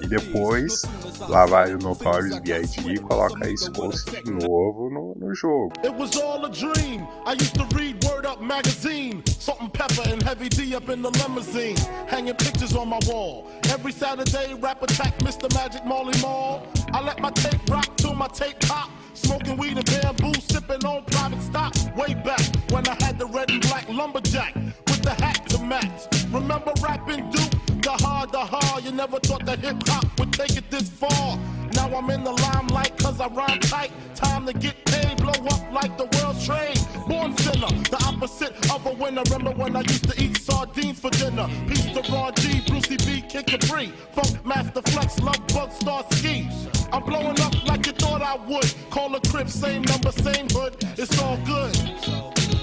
E 0.03 0.07
depois 0.07 0.83
lá 1.29 1.47
vai 1.47 1.75
o 1.75 1.79
Notorious 1.79 2.39
B.I.G. 2.41 2.93
e 2.93 2.99
coloca 2.99 3.49
isso 3.49 3.71
de 3.71 4.31
novo 4.33 4.91
no, 4.91 5.15
no 5.19 5.35
jogo. 5.35 5.73
It 5.83 5.95
was 5.97 6.17
all 6.17 6.45
a 6.45 6.50
dream. 6.50 7.07
I 7.27 7.33
used 7.33 7.55
to 7.55 7.67
read 7.75 8.05
Word 8.05 8.27
Up 8.27 8.43
magazine. 8.43 9.23
Salt 9.27 9.61
and 9.62 9.73
pepper 9.73 10.03
and 10.12 10.23
heavy 10.23 10.49
D 10.49 10.75
up 10.77 10.91
in 10.93 11.03
the 11.03 11.11
limousine. 11.11 11.77
Hanging 12.07 12.35
pictures 12.35 12.75
on 12.75 12.89
my 12.89 12.99
wall. 13.07 13.47
Every 13.71 13.93
Saturday, 13.93 14.55
rap 14.55 14.83
attack 14.83 15.19
Mr. 15.21 15.53
Magic 15.55 15.85
Molly 15.87 16.19
Mall. 16.21 16.67
I 16.93 17.03
let 17.03 17.21
my 17.21 17.31
tape 17.31 17.61
rock 17.71 17.97
till 17.97 18.15
my 18.15 18.29
tape 18.29 18.59
pop. 18.61 18.91
Smoking 19.14 19.57
weed 19.57 19.76
and 19.76 19.87
bamboo, 19.87 20.33
sipping 20.40 20.85
on 20.85 21.05
private 21.05 21.43
stock. 21.43 21.75
Way 21.97 22.14
back 22.14 22.40
when 22.71 22.87
I 22.88 22.97
had 23.02 23.19
the 23.19 23.26
red 23.26 23.50
and 23.50 23.61
black 23.62 23.88
lumberjack 23.88 24.55
with 24.55 25.02
the 25.02 25.11
hat 25.11 25.47
to 25.50 25.62
match. 25.62 26.07
Remember 26.33 26.73
rapping 26.83 27.31
Duke? 27.31 27.50
The 27.83 27.93
hard, 27.93 28.33
the 28.33 28.38
hard. 28.38 28.85
You 28.85 28.93
never 28.93 29.19
thought 29.21 29.45
that 29.47 29.59
hip 29.61 29.76
hop 29.87 30.07
would 30.19 30.33
take 30.33 30.57
it 30.57 30.71
this 30.71 30.88
far. 30.88 31.38
Now 31.75 31.95
I'm 31.97 32.11
in 32.11 32.25
the 32.25 32.33
limelight 32.33 32.97
cause 32.99 33.21
I 33.21 33.29
rhyme 33.29 33.61
tight. 33.61 33.93
Time 34.14 34.47
to 34.47 34.52
get 34.52 34.85
paid, 34.85 35.17
blow 35.17 35.33
up 35.33 35.73
like 35.73 35.97
the 35.97 36.05
world's 36.19 36.47
trade. 36.47 36.79
Born 37.11 37.37
sinner, 37.38 37.67
the 37.90 37.99
opposite 38.07 38.55
of 38.71 38.87
a 38.87 38.93
winner. 38.93 39.23
Remember 39.33 39.50
when 39.50 39.75
I 39.75 39.81
used 39.81 40.09
to 40.09 40.23
eat 40.23 40.37
sardines 40.37 41.00
for 41.00 41.11
dinner? 41.11 41.49
Peace 41.67 41.87
to 41.87 42.02
Ron 42.12 42.33
G, 42.37 42.62
Brucey 42.69 42.99
B, 42.99 43.21
Kid 43.29 43.49
Capri. 43.49 43.93
Funk 44.12 44.47
Master 44.47 44.81
Flex, 44.93 45.19
Love 45.19 45.45
Bug, 45.49 45.73
Star 45.73 46.05
Ski. 46.12 46.49
I'm 46.93 47.02
blowing 47.02 47.40
up 47.40 47.67
like 47.67 47.85
you 47.87 47.93
thought 47.95 48.23
I 48.23 48.37
would. 48.37 48.73
Call 48.90 49.12
a 49.17 49.21
crib, 49.23 49.49
same 49.49 49.83
number, 49.83 50.12
same 50.12 50.47
hood. 50.50 50.76
It's 50.97 51.21
all 51.21 51.37
good. 51.38 51.76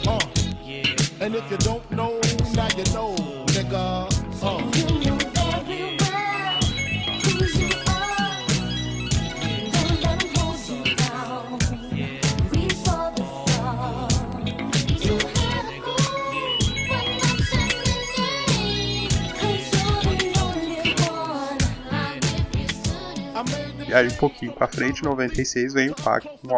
Uh. 0.08 0.18
And 1.20 1.36
if 1.36 1.52
you 1.52 1.58
don't 1.58 1.92
know, 1.92 2.18
now 2.54 2.70
you 2.78 2.86
know, 2.94 3.16
nigga. 3.48 4.17
E 23.88 23.94
aí, 23.94 24.08
um 24.08 24.16
pouquinho 24.16 24.52
pra 24.52 24.68
frente, 24.68 25.04
96, 25.04 25.74
vem 25.74 25.90
o 25.90 25.96
pacto 25.96 26.30
com. 26.46 26.58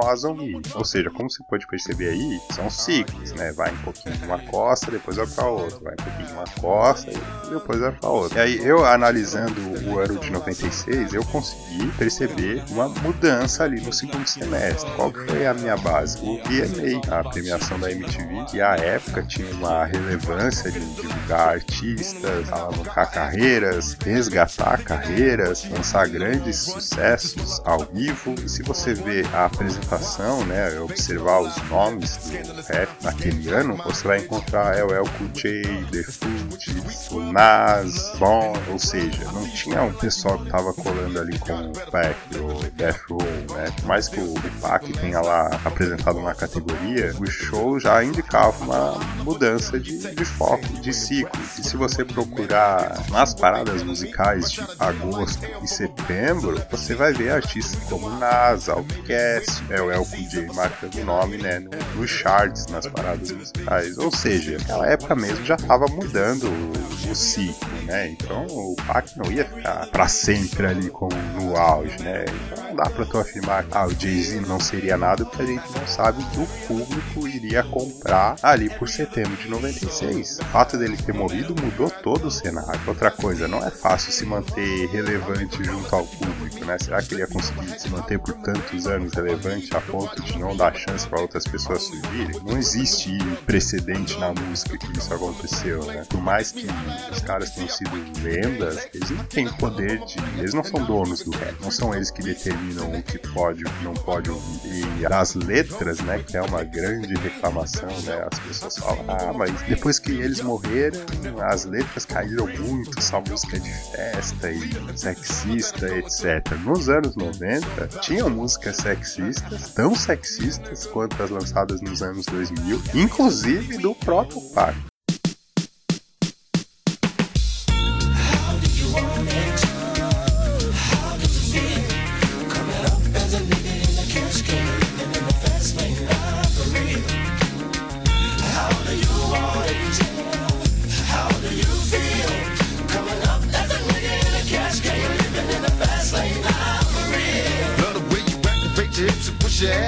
Ou 0.75 0.85
seja, 0.85 1.09
como 1.11 1.29
você 1.29 1.43
pode 1.47 1.67
perceber 1.67 2.09
aí, 2.09 2.39
são 2.51 2.69
ciclos, 2.69 3.31
né? 3.33 3.51
Vai 3.53 3.71
um 3.71 3.77
pouquinho 3.77 4.15
de 4.17 4.25
uma 4.25 4.39
costa, 4.39 4.89
depois 4.89 5.17
vai 5.17 5.27
pra 5.27 5.45
outra. 5.45 5.79
Vai 5.79 5.93
um 5.93 6.03
pouquinho 6.03 6.27
de 6.27 6.33
uma 6.33 6.45
costa 6.59 7.11
depois 7.49 7.79
vai 7.79 7.91
pra 7.91 8.09
outra. 8.09 8.39
E 8.39 8.41
aí, 8.41 8.65
eu 8.65 8.85
analisando 8.85 9.59
o 9.87 9.99
ano 9.99 10.17
de 10.19 10.31
96, 10.31 11.13
eu 11.13 11.23
consegui 11.25 11.87
perceber 11.97 12.63
uma 12.69 12.87
mudança 12.87 13.63
ali 13.63 13.81
no 13.81 13.91
segundo 13.91 14.27
semestre. 14.27 14.89
Qual 14.95 15.11
que 15.11 15.19
foi 15.25 15.45
a 15.45 15.53
minha 15.53 15.75
base? 15.77 16.17
O 16.19 16.37
VMA, 16.37 17.19
a 17.19 17.23
premiação 17.29 17.79
da 17.79 17.91
MTV, 17.91 18.45
que 18.49 18.61
à 18.61 18.75
época 18.75 19.23
tinha 19.23 19.51
uma 19.53 19.85
relevância 19.85 20.71
de 20.71 20.79
divulgar 20.79 21.49
artistas, 21.49 22.51
alavancar 22.51 23.11
carreiras, 23.11 23.97
resgatar 24.03 24.83
carreiras, 24.83 25.67
lançar 25.69 26.07
grandes 26.07 26.57
sucessos 26.57 27.18
ao 27.65 27.85
vivo. 27.85 28.35
E 28.43 28.49
se 28.49 28.63
você 28.63 28.93
ver 28.93 29.25
a 29.33 29.45
apresentação, 29.45 30.45
né, 30.45 30.79
observar 30.79 31.41
os 31.41 31.55
nomes 31.69 32.17
do 32.17 32.61
rap 32.73 32.89
naquele 33.01 33.49
ano, 33.49 33.75
você 33.77 34.07
vai 34.07 34.19
encontrar 34.19 34.77
LL 34.77 35.07
Cool 35.17 35.29
J, 35.33 35.63
The 35.91 36.03
Foot, 36.03 36.79
o 37.11 38.19
Bon, 38.19 38.53
ou 38.71 38.79
seja, 38.79 39.25
não 39.31 39.47
tinha 39.49 39.81
um 39.83 39.93
pessoal 39.93 40.37
que 40.39 40.49
tava 40.49 40.73
colando 40.73 41.19
ali 41.19 41.37
com 41.39 41.53
o 41.53 41.71
Pac 41.91 42.15
ou 42.39 42.61
Death 42.71 43.01
Row, 43.09 43.21
né? 43.55 43.71
Por 43.77 43.85
mais 43.85 44.07
que 44.07 44.19
o 44.19 44.33
Pac 44.61 44.91
tenha 44.93 45.21
lá 45.21 45.59
apresentado 45.63 46.19
uma 46.19 46.35
categoria, 46.35 47.13
o 47.19 47.25
show 47.25 47.79
já 47.79 48.03
indicava 48.03 48.63
uma 48.63 48.99
mudança 49.23 49.79
de, 49.79 49.97
de 49.97 50.25
foco, 50.25 50.67
de 50.81 50.93
ciclo. 50.93 51.39
E 51.57 51.63
se 51.63 51.77
você 51.77 52.03
procurar 52.05 53.09
nas 53.09 53.33
paradas 53.33 53.83
musicais 53.83 54.51
de 54.51 54.61
agosto 54.79 55.45
e 55.63 55.67
setembro, 55.67 56.61
você 56.71 56.95
vai 56.95 57.08
vai 57.09 57.13
ver 57.13 57.31
artistas 57.31 57.79
como 57.89 58.09
Nas, 58.09 58.69
Outcast, 58.69 59.63
é 59.69 59.81
o 59.81 59.91
Elco 59.91 60.15
J 60.15 60.53
marcando 60.53 60.95
o 60.95 61.05
nome, 61.05 61.37
né, 61.37 61.59
no, 61.59 61.69
no 61.95 62.07
charts, 62.07 62.67
nas 62.67 62.85
paradas 62.87 63.31
musicais. 63.31 63.97
Ou 63.97 64.11
seja, 64.11 64.57
naquela 64.57 64.87
época 64.87 65.15
mesmo 65.15 65.43
já 65.45 65.55
estava 65.55 65.87
mudando 65.87 66.45
o, 66.45 67.15
ciclo, 67.15 67.67
né? 67.85 68.09
Então 68.09 68.45
o 68.45 68.75
Pac 68.85 69.17
não 69.17 69.31
ia 69.31 69.43
ficar 69.43 69.87
para 69.87 70.07
sempre 70.07 70.67
ali 70.67 70.91
com, 70.91 71.09
no 71.09 71.57
auge, 71.57 71.99
né? 72.03 72.23
Então 72.27 72.63
não 72.65 72.75
dá 72.75 72.87
para 72.87 73.03
tu 73.03 73.17
afirmar 73.17 73.63
que 73.63 73.75
ah, 73.75 73.87
o 73.87 73.99
Jay-Z 73.99 74.41
não 74.41 74.59
seria 74.59 74.95
nada 74.95 75.25
porque 75.25 75.41
a 75.41 75.45
gente 75.47 75.71
não 75.75 75.87
sabe 75.87 76.23
que 76.25 76.39
o 76.39 76.45
público 76.67 77.27
iria 77.27 77.63
comprar 77.63 78.35
ali 78.43 78.69
por 78.69 78.87
setembro 78.87 79.35
de 79.37 79.49
96. 79.49 80.37
O 80.39 80.45
fato 80.45 80.77
dele 80.77 80.97
ter 80.97 81.13
morrido 81.13 81.55
mudou 81.59 81.88
todo 82.01 82.27
o 82.27 82.31
cenário. 82.31 82.79
Outra 82.87 83.11
coisa, 83.11 83.47
não 83.47 83.65
é 83.65 83.69
fácil 83.69 84.11
se 84.11 84.25
manter 84.25 84.87
relevante 84.89 85.63
junto 85.63 85.93
ao 85.95 86.05
público, 86.05 86.65
né? 86.65 86.77
Será 86.79 87.01
que 87.01 87.13
ele 87.13 87.21
ia 87.21 87.27
conseguir 87.27 87.79
se 87.79 87.89
manter 87.89 88.19
por 88.19 88.33
tantos 88.35 88.87
anos 88.87 89.13
relevante 89.13 89.75
a 89.75 89.81
ponto 89.81 90.21
de 90.21 90.37
não 90.37 90.55
dar 90.55 90.75
chance 90.75 91.07
para 91.07 91.21
outras 91.21 91.45
pessoas 91.45 91.83
surgirem? 91.83 92.39
Não 92.43 92.57
existe 92.57 93.17
precedente 93.45 94.17
na 94.19 94.33
música 94.33 94.77
que 94.77 94.97
isso 94.97 95.13
aconteceu, 95.13 95.83
né? 95.85 96.05
Por 96.09 96.21
mais 96.21 96.51
que 96.51 96.67
os 97.11 97.19
caras 97.19 97.51
tenham 97.51 97.69
sido 97.69 97.91
lendas, 98.21 98.87
eles 98.93 99.09
não 99.09 99.23
têm 99.25 99.47
poder 99.53 99.99
de. 100.05 100.17
Eles 100.37 100.53
não 100.53 100.63
são 100.63 100.83
donos 100.85 101.23
do 101.23 101.31
rap, 101.31 101.55
não 101.61 101.71
são 101.71 101.93
eles 101.93 102.11
que 102.11 102.21
determinam 102.21 102.91
o 102.91 103.03
que 103.03 103.17
pode 103.17 103.61
e 103.61 103.65
o 103.65 103.69
que 103.69 103.83
não 103.83 103.93
pode 103.93 104.29
ouvir. 104.29 104.87
E 104.99 105.05
as 105.05 105.35
letras, 105.35 105.99
né, 105.99 106.23
que 106.25 106.37
é 106.37 106.41
uma 106.41 106.63
grande 106.63 107.13
reclamação, 107.15 107.89
né? 108.03 108.27
As 108.31 108.39
pessoas 108.39 108.77
falam, 108.77 109.05
ah, 109.07 109.33
mas 109.33 109.51
depois 109.63 109.99
que 109.99 110.11
eles 110.11 110.41
morreram, 110.41 110.99
as 111.43 111.65
letras 111.65 111.88
caíram 112.05 112.47
muito, 112.47 112.97
essa 112.97 113.19
música 113.19 113.59
de 113.59 113.71
festa 113.91 114.51
e 114.51 114.97
sexista, 114.97 115.87
etc. 115.97 116.55
Nos 116.65 116.79
nos 116.79 116.87
anos 116.87 117.15
90 117.17 117.87
tinham 117.99 118.29
músicas 118.29 118.77
sexistas, 118.77 119.73
tão 119.73 119.93
sexistas 119.93 120.85
quanto 120.85 121.21
as 121.21 121.29
lançadas 121.29 121.81
nos 121.81 122.01
anos 122.01 122.25
2000, 122.25 122.81
inclusive 122.95 123.77
do 123.79 123.93
próprio 123.93 124.39
Pac. 124.53 124.77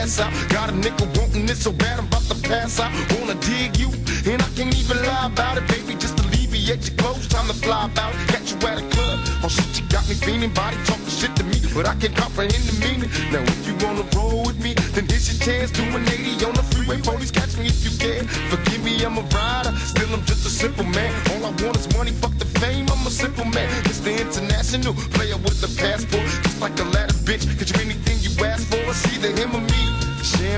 Ass 0.02 0.20
out. 0.20 0.34
Got 0.50 0.70
a 0.70 0.74
nigga 0.74 1.06
wanting 1.18 1.48
it 1.48 1.58
so 1.58 1.72
bad 1.72 2.00
I'm 2.00 2.08
about 2.08 2.24
to 2.24 2.36
pass 2.48 2.80
out. 2.80 2.92
Wanna 3.20 3.36
dig 3.36 3.78
you, 3.78 3.90
and 4.26 4.42
I 4.42 4.50
can't 4.56 4.74
even 4.76 4.98
lie 5.06 5.28
about 5.28 5.58
it, 5.58 5.68
baby. 5.68 5.94
Just 5.96 6.20
alleviate 6.20 6.88
your 6.88 6.98
clothes, 6.98 7.28
time 7.28 7.48
to 7.48 7.54
fly 7.54 7.86
about. 7.86 8.14
Catch 8.34 8.52
you 8.52 8.58
at 8.68 8.78
a 8.82 8.86
club, 8.94 9.20
oh 9.44 9.50
shit, 9.50 9.70
you 9.78 9.86
got 9.90 10.08
me 10.10 10.16
feeling. 10.16 10.54
Body 10.54 10.78
talking 10.86 11.14
shit 11.20 11.36
to 11.38 11.44
me, 11.44 11.58
but 11.76 11.86
I 11.88 11.96
can't 11.96 12.16
comprehend 12.16 12.64
the 12.70 12.76
meaning. 12.84 13.10
Now 13.32 13.44
if 13.54 13.62
you 13.68 13.76
wanna 13.86 14.06
roll 14.16 14.44
with 14.46 14.60
me, 14.66 14.74
then 14.96 15.06
here's 15.06 15.28
your 15.30 15.40
chance. 15.46 15.72
Do 15.72 15.84
an 15.84 16.08
80 16.08 16.46
on 16.46 16.54
the 16.54 16.66
freeway, 16.74 17.00
police 17.02 17.32
catch 17.32 17.56
me 17.58 17.68
if 17.68 17.80
you 17.86 17.94
can. 17.98 18.28
Forgive 18.50 18.84
me, 18.84 19.04
I'm 19.06 19.18
a 19.18 19.24
rider, 19.38 19.74
still 19.86 20.10
I'm 20.14 20.26
just 20.26 20.46
a 20.46 20.50
simple 20.50 20.86
man. 20.98 21.12
All 21.32 21.46
I 21.46 21.52
want 21.62 21.78
is 21.78 21.88
money, 21.96 22.12
fuck 22.12 22.36
the 22.38 22.50
fame. 22.60 22.90
I'm 22.90 23.06
a 23.06 23.12
simple 23.12 23.46
man. 23.46 23.70
It's 23.86 24.00
the 24.00 24.14
international 24.26 24.94
player 25.16 25.38
with 25.38 25.62
the 25.62 25.70
passport, 25.80 26.26
just 26.44 26.60
like 26.60 26.78
a 26.80 26.88
ladder 26.96 27.18
bitch. 27.28 27.46
Get 27.60 27.70
you 27.70 27.80
anything 27.86 28.18
you 28.26 28.32
ask 28.46 28.66
for, 28.68 28.94
see 28.94 29.18
the 29.22 29.30
him. 29.40 29.61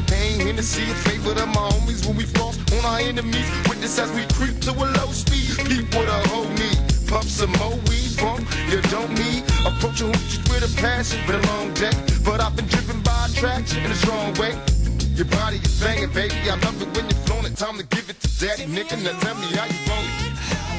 Champagne, 0.03 0.48
Hennessy, 0.48 0.83
a 0.83 0.95
favorite 0.95 1.39
of 1.39 1.48
my 1.48 1.69
homies 1.72 2.05
when 2.05 2.17
we 2.17 2.24
floss 2.24 2.57
on 2.74 2.86
our 2.86 3.00
enemies. 3.00 3.48
Witness 3.69 3.98
as 4.00 4.12
we 4.12 4.25
creep 4.33 4.60
to 4.62 4.72
a 4.72 4.88
low 5.00 5.12
speed. 5.12 5.55
Keep 5.67 5.95
what 5.95 6.07
a 6.07 6.27
hoe 6.29 6.50
need. 6.60 6.77
Pump 7.07 7.24
some 7.24 7.51
more 7.60 7.77
weed, 7.88 8.12
bump, 8.17 8.43
you 8.69 8.81
don't 8.89 9.12
need. 9.15 9.43
Approaching 9.65 10.12
hoochies 10.12 10.43
with 10.50 10.63
a 10.63 10.81
passion, 10.81 11.19
been 11.27 11.39
a 11.39 11.48
long 11.48 11.74
day. 11.74 11.91
But 12.24 12.41
I've 12.41 12.55
been 12.55 12.67
driven 12.67 13.01
by 13.01 13.27
attraction 13.27 13.83
in 13.83 13.91
a 13.91 13.95
strong 13.95 14.33
way. 14.36 14.57
Your 15.15 15.25
body 15.25 15.57
is 15.57 15.79
banging, 15.79 16.12
baby. 16.12 16.36
I 16.50 16.55
love 16.55 16.81
it 16.81 16.89
when 16.95 17.05
you're 17.10 17.24
flown 17.25 17.45
it. 17.45 17.55
Time 17.55 17.77
to 17.77 17.86
give 17.86 18.10
it 18.10 18.19
to 18.22 18.27
daddy, 18.39 18.65
nigga. 18.65 19.01
Now 19.03 19.17
tell 19.19 19.36
me 19.36 19.48
how 19.55 19.65
you 19.65 19.79
want 19.88 20.07
it. 20.27 20.73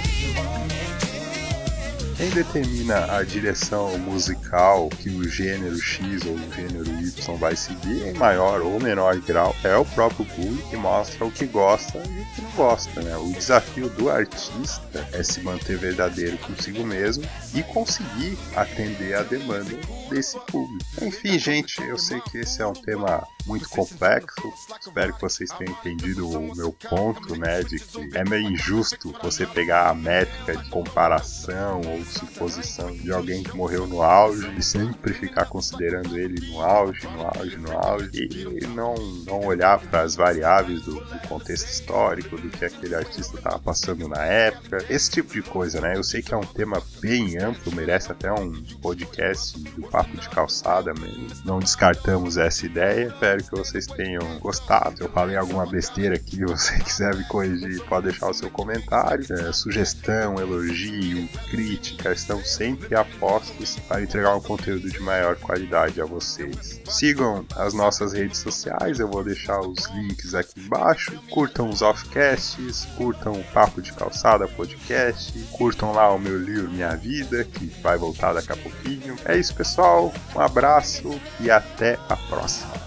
Quem 2.24 2.32
determina 2.32 3.14
a 3.14 3.22
direção 3.22 3.98
musical 3.98 4.88
que 4.88 5.10
o 5.10 5.28
gênero 5.28 5.78
X 5.78 6.24
ou 6.24 6.32
o 6.32 6.54
gênero 6.54 6.90
Y 6.98 7.36
vai 7.36 7.54
seguir 7.54 8.08
em 8.08 8.14
maior 8.14 8.62
ou 8.62 8.80
menor 8.80 9.20
grau 9.20 9.54
é 9.62 9.76
o 9.76 9.84
próprio 9.84 10.24
público 10.24 10.70
que 10.70 10.76
mostra 10.78 11.26
o 11.26 11.30
que 11.30 11.44
gosta 11.44 11.98
e 11.98 12.22
o 12.22 12.34
que 12.34 12.40
não 12.40 12.50
gosta. 12.52 13.02
Né? 13.02 13.14
O 13.18 13.30
desafio 13.30 13.90
do 13.90 14.08
artista 14.08 15.06
é 15.12 15.22
se 15.22 15.42
manter 15.42 15.76
verdadeiro 15.76 16.38
consigo 16.38 16.82
mesmo 16.82 17.28
e 17.52 17.62
conseguir 17.62 18.38
atender 18.56 19.16
a 19.16 19.22
demanda 19.22 19.76
desse 20.08 20.40
público. 20.46 20.82
Enfim, 21.02 21.38
gente, 21.38 21.82
eu 21.82 21.98
sei 21.98 22.22
que 22.22 22.38
esse 22.38 22.62
é 22.62 22.66
um 22.66 22.72
tema 22.72 23.22
muito 23.46 23.68
complexo. 23.68 24.52
Espero 24.80 25.14
que 25.14 25.20
vocês 25.20 25.50
tenham 25.50 25.72
entendido 25.72 26.28
o 26.28 26.54
meu 26.54 26.72
ponto, 26.72 27.36
né, 27.36 27.62
de 27.62 27.78
que 27.78 28.10
é 28.16 28.24
meio 28.24 28.50
injusto 28.50 29.14
você 29.22 29.46
pegar 29.46 29.88
a 29.88 29.94
métrica 29.94 30.56
de 30.56 30.68
comparação 30.70 31.80
ou 31.80 32.04
suposição 32.04 32.92
de 32.92 33.12
alguém 33.12 33.42
que 33.42 33.56
morreu 33.56 33.86
no 33.86 34.02
auge 34.02 34.48
e 34.56 34.62
sempre 34.62 35.12
ficar 35.12 35.46
considerando 35.46 36.16
ele 36.18 36.46
no 36.48 36.60
auge, 36.60 37.06
no 37.08 37.22
auge, 37.22 37.56
no 37.56 37.72
auge 37.72 38.28
e 38.60 38.66
não, 38.68 38.94
não 39.26 39.40
olhar 39.40 39.78
para 39.80 40.02
as 40.02 40.14
variáveis 40.14 40.82
do, 40.82 40.94
do, 40.94 41.28
contexto 41.28 41.68
histórico, 41.68 42.36
do 42.36 42.48
que 42.48 42.64
aquele 42.64 42.94
artista 42.94 43.36
estava 43.36 43.58
passando 43.58 44.08
na 44.08 44.24
época, 44.24 44.84
esse 44.88 45.10
tipo 45.10 45.32
de 45.32 45.42
coisa, 45.42 45.80
né? 45.80 45.96
Eu 45.96 46.04
sei 46.04 46.22
que 46.22 46.32
é 46.32 46.36
um 46.36 46.46
tema 46.46 46.82
bem 47.00 47.38
amplo, 47.38 47.74
merece 47.74 48.12
até 48.12 48.32
um 48.32 48.52
podcast 48.80 49.58
do 49.58 49.82
papo 49.88 50.16
de 50.16 50.28
calçada 50.28 50.92
mesmo. 50.94 51.28
Não 51.44 51.58
descartamos 51.58 52.36
essa 52.36 52.66
ideia. 52.66 53.08
Espero 53.08 53.33
que 53.42 53.50
vocês 53.50 53.86
tenham 53.86 54.38
gostado. 54.38 54.96
Se 54.96 55.02
eu 55.02 55.08
falei 55.10 55.36
alguma 55.36 55.66
besteira 55.66 56.16
aqui, 56.16 56.40
você 56.44 56.78
quiser 56.78 57.14
me 57.14 57.24
corrigir, 57.24 57.82
pode 57.84 58.08
deixar 58.08 58.30
o 58.30 58.34
seu 58.34 58.50
comentário. 58.50 59.26
É, 59.32 59.52
sugestão, 59.52 60.38
elogio, 60.38 61.28
crítica, 61.50 62.12
estão 62.12 62.42
sempre 62.44 62.94
a 62.94 63.04
postos 63.04 63.78
para 63.88 64.02
entregar 64.02 64.36
um 64.36 64.40
conteúdo 64.40 64.88
de 64.90 65.00
maior 65.00 65.36
qualidade 65.36 66.00
a 66.00 66.04
vocês. 66.04 66.80
Sigam 66.88 67.44
as 67.56 67.74
nossas 67.74 68.12
redes 68.12 68.38
sociais, 68.38 68.98
eu 68.98 69.08
vou 69.08 69.24
deixar 69.24 69.60
os 69.60 69.86
links 69.90 70.34
aqui 70.34 70.60
embaixo. 70.60 71.12
Curtam 71.30 71.68
os 71.68 71.82
offcasts, 71.82 72.86
curtam 72.96 73.32
o 73.32 73.44
Papo 73.52 73.82
de 73.82 73.92
Calçada 73.92 74.48
podcast, 74.48 75.38
curtam 75.52 75.92
lá 75.92 76.12
o 76.12 76.18
meu 76.18 76.38
livro 76.38 76.70
Minha 76.70 76.96
Vida, 76.96 77.44
que 77.44 77.66
vai 77.82 77.96
voltar 77.96 78.32
daqui 78.32 78.52
a 78.52 78.56
pouquinho. 78.56 79.16
É 79.24 79.36
isso, 79.36 79.54
pessoal. 79.54 80.12
Um 80.34 80.40
abraço 80.40 81.20
e 81.40 81.50
até 81.50 81.98
a 82.08 82.16
próxima. 82.16 82.83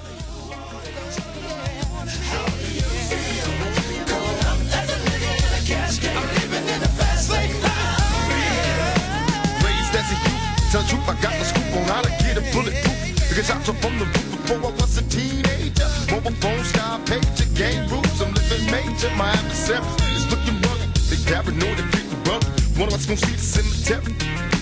Tell 10.72 10.82
the 10.82 10.90
truth, 10.90 11.08
I 11.08 11.16
got 11.22 11.32
the 11.32 11.46
scoop 11.46 11.64
on 11.80 11.84
how 11.88 12.02
to 12.02 12.12
get 12.20 12.36
a 12.36 12.44
bulletproof. 12.52 13.00
Because 13.30 13.48
shots 13.48 13.72
from 13.72 13.96
the 14.00 14.04
roof 14.04 14.28
before 14.36 14.68
I 14.68 14.72
was 14.76 14.98
a 14.98 15.04
teenager. 15.08 15.88
Mobile 16.12 16.36
phone, 16.44 16.64
sky 16.68 17.00
page, 17.08 17.56
game 17.56 17.88
rules. 17.88 18.20
I'm 18.20 18.34
living 18.36 18.68
major. 18.68 19.08
My 19.16 19.32
adversaries 19.32 19.88
is 20.12 20.28
looking 20.28 20.60
rugged. 20.60 20.92
They 21.08 21.16
paranoid 21.24 21.80
and 21.80 21.88
treat 21.96 22.12
brother. 22.28 22.52
One 22.76 22.92
of 22.92 23.00
us 23.00 23.06
gonna 23.08 23.16
see 23.16 23.32
the 23.32 23.48
cemetery. 23.56 24.12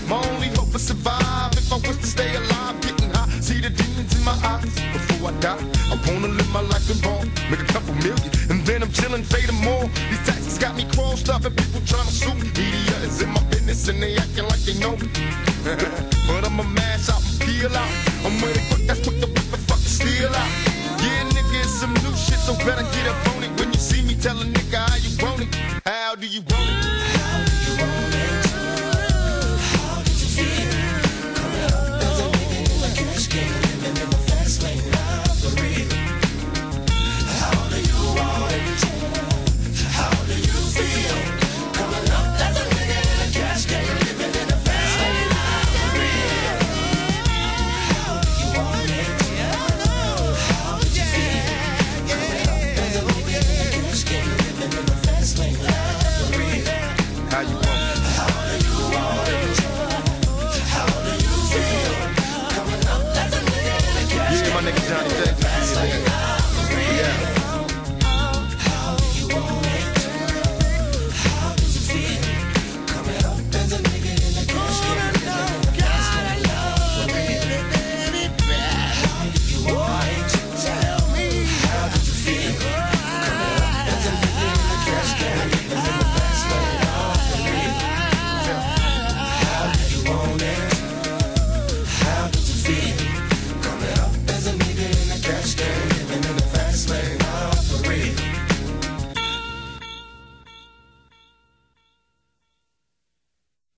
My 0.06 0.22
only 0.30 0.54
hope 0.54 0.76
is 0.78 0.86
survive. 0.86 1.58
If 1.58 1.74
I 1.74 1.82
was 1.82 1.98
to 1.98 2.06
stay 2.06 2.30
alive, 2.38 2.78
getting 2.86 3.10
high, 3.10 3.30
see 3.42 3.58
the 3.58 3.72
demons 3.74 4.14
in 4.14 4.24
my 4.24 4.38
eyes. 4.46 4.70
Before 4.94 5.30
I 5.30 5.34
die, 5.42 5.58
I 5.90 5.98
wanna 6.06 6.30
live 6.38 6.52
my 6.54 6.62
life 6.62 6.86
in 6.86 7.02
wrong. 7.02 7.26
Make 7.50 7.66
a 7.66 7.70
couple 7.74 7.98
million, 8.06 8.30
and 8.54 8.62
then 8.62 8.84
I'm 8.86 8.92
chilling, 8.94 9.24
fading 9.26 9.58
more. 9.66 9.90
These 10.14 10.22
taxes 10.22 10.60
got 10.62 10.78
me 10.78 10.86
crossed 10.94 11.34
up, 11.34 11.46
and 11.50 11.58
people 11.58 11.82
trying 11.90 12.06
to 12.06 12.14
sue. 12.14 12.38
Media 12.54 12.96
is 13.02 13.26
in 13.26 13.30
my 13.34 13.42
business, 13.50 13.90
and 13.90 13.98
they 13.98 14.14
acting 14.18 14.46
like 14.46 14.62
they 14.70 14.78
know 14.78 14.94
me. 15.02 15.10
But 15.66 16.46
I'ma 16.46 16.62
mash 16.62 17.10
out 17.10 17.24
and 17.26 17.40
peel 17.42 17.76
out. 17.76 17.90
I'm 18.24 18.40
with 18.42 18.75